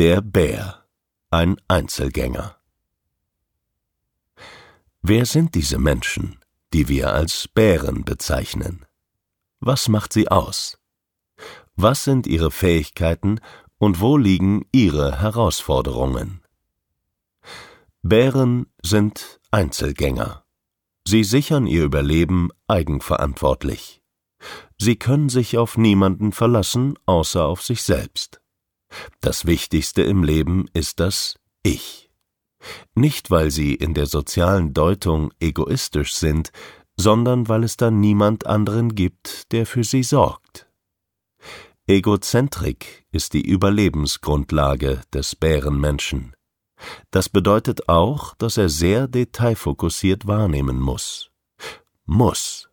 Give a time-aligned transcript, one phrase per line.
[0.00, 0.86] Der Bär,
[1.28, 2.56] ein Einzelgänger.
[5.02, 6.38] Wer sind diese Menschen,
[6.72, 8.86] die wir als Bären bezeichnen?
[9.58, 10.78] Was macht sie aus?
[11.76, 13.40] Was sind ihre Fähigkeiten
[13.76, 16.40] und wo liegen ihre Herausforderungen?
[18.00, 20.46] Bären sind Einzelgänger.
[21.06, 24.00] Sie sichern ihr Überleben eigenverantwortlich.
[24.78, 28.40] Sie können sich auf niemanden verlassen, außer auf sich selbst.
[29.20, 32.10] Das Wichtigste im Leben ist das Ich.
[32.94, 36.52] Nicht, weil sie in der sozialen Deutung egoistisch sind,
[36.96, 40.68] sondern weil es da niemand anderen gibt, der für sie sorgt.
[41.86, 46.34] Egozentrik ist die Überlebensgrundlage des Bärenmenschen.
[47.10, 51.30] Das bedeutet auch, dass er sehr detailfokussiert wahrnehmen muss.
[52.04, 52.70] Muss.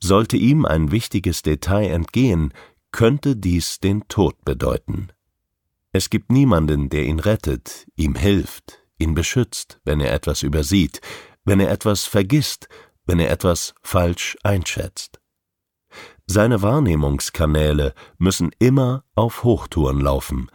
[0.00, 2.52] Sollte ihm ein wichtiges Detail entgehen,
[2.92, 5.08] könnte dies den Tod bedeuten.
[5.92, 11.00] Es gibt niemanden, der ihn rettet, ihm hilft, ihn beschützt, wenn er etwas übersieht,
[11.44, 12.68] wenn er etwas vergisst,
[13.06, 15.20] wenn er etwas falsch einschätzt.
[16.26, 20.50] Seine Wahrnehmungskanäle müssen immer auf Hochtouren laufen,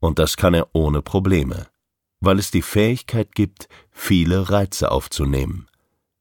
[0.00, 1.68] und das kann er ohne Probleme,
[2.18, 5.68] weil es die Fähigkeit gibt, viele Reize aufzunehmen,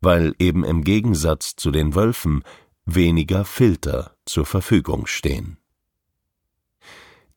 [0.00, 2.42] weil eben im Gegensatz zu den Wölfen
[2.86, 5.58] weniger Filter zur Verfügung stehen.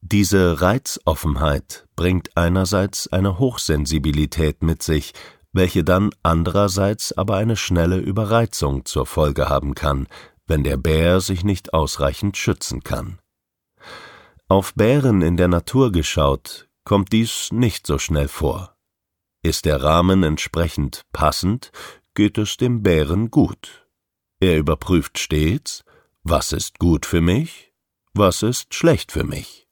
[0.02, 5.14] Diese Reizoffenheit bringt einerseits eine Hochsensibilität mit sich,
[5.52, 10.08] welche dann andererseits aber eine schnelle Überreizung zur Folge haben kann,
[10.48, 13.20] wenn der Bär sich nicht ausreichend schützen kann.
[14.48, 18.76] Auf Bären in der Natur geschaut, kommt dies nicht so schnell vor.
[19.44, 21.72] Ist der Rahmen entsprechend passend,
[22.14, 23.89] geht es dem Bären gut.
[24.40, 25.84] Er überprüft stets,
[26.24, 27.74] was ist gut für mich,
[28.14, 29.68] was ist schlecht für mich.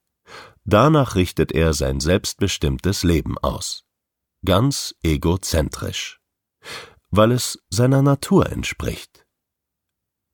[0.65, 3.85] Danach richtet er sein selbstbestimmtes Leben aus.
[4.45, 6.19] Ganz egozentrisch.
[7.09, 9.25] Weil es seiner Natur entspricht.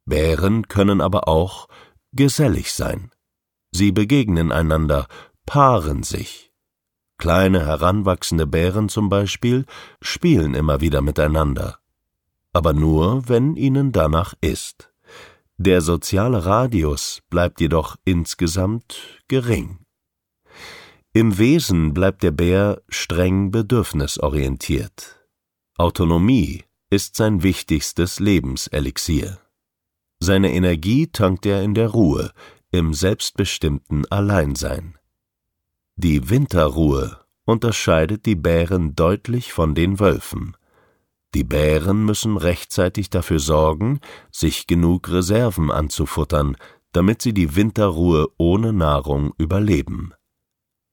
[0.06, 1.68] Bären können aber auch
[2.14, 3.12] gesellig sein.
[3.72, 5.08] Sie begegnen einander,
[5.46, 6.52] paaren sich.
[7.18, 9.66] Kleine heranwachsende Bären zum Beispiel
[10.02, 11.80] spielen immer wieder miteinander.
[12.54, 14.92] Aber nur, wenn ihnen danach ist.
[15.58, 19.80] Der soziale Radius bleibt jedoch insgesamt gering.
[21.14, 25.28] Im Wesen bleibt der Bär streng bedürfnisorientiert.
[25.78, 29.40] Autonomie ist sein wichtigstes Lebenselixier.
[30.20, 32.32] Seine Energie tankt er in der Ruhe,
[32.72, 34.98] im selbstbestimmten Alleinsein.
[35.96, 40.56] Die Winterruhe unterscheidet die Bären deutlich von den Wölfen.
[41.34, 44.00] Die Bären müssen rechtzeitig dafür sorgen,
[44.32, 46.58] sich genug Reserven anzufuttern,
[46.92, 50.14] damit sie die Winterruhe ohne Nahrung überleben.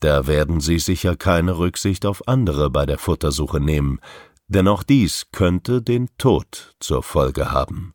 [0.00, 4.00] Da werden sie sicher keine Rücksicht auf andere bei der Futtersuche nehmen,
[4.48, 7.92] denn auch dies könnte den Tod zur Folge haben.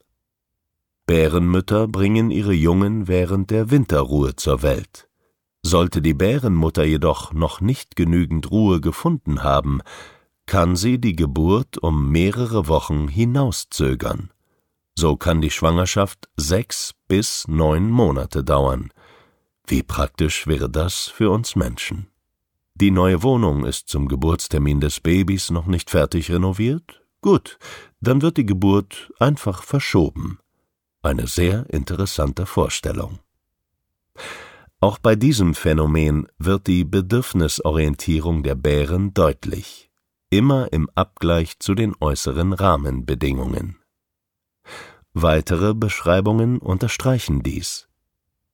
[1.08, 5.10] Bärenmütter bringen ihre Jungen während der Winterruhe zur Welt.
[5.64, 9.82] Sollte die Bärenmutter jedoch noch nicht genügend Ruhe gefunden haben,
[10.46, 14.32] kann sie die Geburt um mehrere Wochen hinauszögern.
[14.98, 18.92] So kann die Schwangerschaft sechs bis neun Monate dauern.
[19.68, 22.08] Wie praktisch wäre das für uns Menschen?
[22.76, 27.02] Die neue Wohnung ist zum Geburtstermin des Babys noch nicht fertig renoviert?
[27.22, 27.58] Gut,
[28.00, 30.40] dann wird die Geburt einfach verschoben.
[31.02, 33.20] Eine sehr interessante Vorstellung.
[34.80, 39.90] Auch bei diesem Phänomen wird die Bedürfnisorientierung der Bären deutlich,
[40.30, 43.78] immer im Abgleich zu den äußeren Rahmenbedingungen.
[45.14, 47.88] Weitere Beschreibungen unterstreichen dies.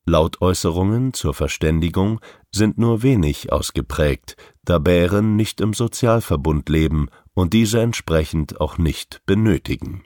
[0.06, 2.20] Lautäußerungen zur Verständigung
[2.52, 9.22] sind nur wenig ausgeprägt, da Bären nicht im Sozialverbund leben und diese entsprechend auch nicht
[9.26, 10.04] benötigen.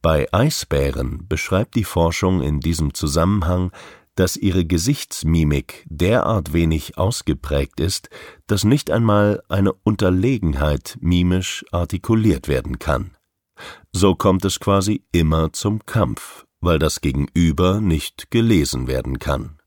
[0.00, 3.70] Bei Eisbären beschreibt die Forschung in diesem Zusammenhang,
[4.14, 8.10] dass ihre Gesichtsmimik derart wenig ausgeprägt ist,
[8.46, 13.16] dass nicht einmal eine Unterlegenheit mimisch artikuliert werden kann.
[13.92, 19.58] So kommt es quasi immer zum Kampf, weil das Gegenüber nicht gelesen werden kann.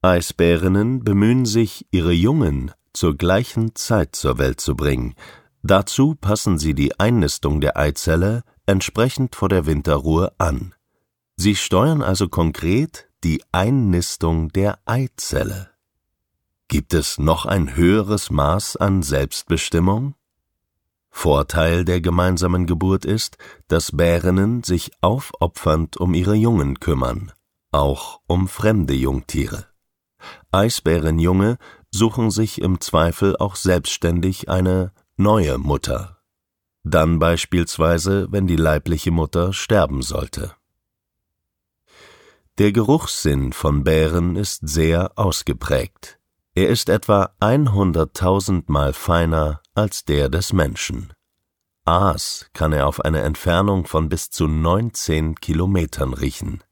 [0.00, 5.14] Eisbärinnen bemühen sich, ihre Jungen zur gleichen Zeit zur Welt zu bringen.
[5.62, 10.74] Dazu passen sie die Einnistung der Eizelle entsprechend vor der Winterruhe an.
[11.36, 15.70] Sie steuern also konkret die Einnistung der Eizelle.
[16.68, 20.14] Gibt es noch ein höheres Maß an Selbstbestimmung?
[21.10, 27.32] Vorteil der gemeinsamen Geburt ist, dass Bärinnen sich aufopfernd um ihre Jungen kümmern,
[27.72, 29.66] auch um fremde Jungtiere.
[30.52, 31.58] Eisbärenjunge
[31.90, 36.18] suchen sich im Zweifel auch selbstständig eine neue Mutter.
[36.84, 40.54] Dann beispielsweise, wenn die leibliche Mutter sterben sollte.
[42.58, 46.18] Der Geruchssinn von Bären ist sehr ausgeprägt.
[46.56, 51.12] Er ist etwa 100.000 Mal feiner als der des Menschen.
[51.84, 56.64] Aas kann er auf eine Entfernung von bis zu 19 Kilometern riechen.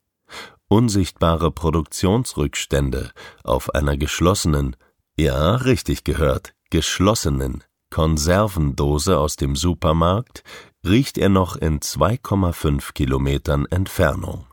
[0.66, 3.12] Unsichtbare Produktionsrückstände
[3.44, 4.74] auf einer geschlossenen,
[5.16, 10.42] ja, richtig gehört, geschlossenen Konservendose aus dem Supermarkt
[10.84, 14.46] riecht er noch in 2,5 Kilometern Entfernung.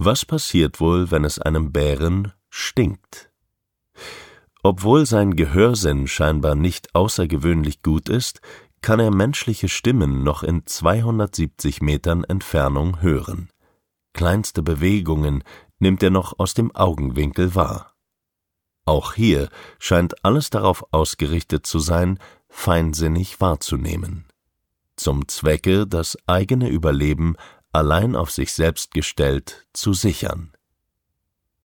[0.00, 3.32] Was passiert wohl, wenn es einem Bären stinkt?
[4.62, 8.40] Obwohl sein Gehörsinn scheinbar nicht außergewöhnlich gut ist,
[8.80, 13.48] kann er menschliche Stimmen noch in 270 Metern Entfernung hören.
[14.12, 15.42] Kleinste Bewegungen
[15.80, 17.94] nimmt er noch aus dem Augenwinkel wahr.
[18.84, 19.48] Auch hier
[19.80, 24.26] scheint alles darauf ausgerichtet zu sein, feinsinnig wahrzunehmen.
[24.94, 27.36] Zum Zwecke, das eigene Überleben
[27.72, 30.52] allein auf sich selbst gestellt zu sichern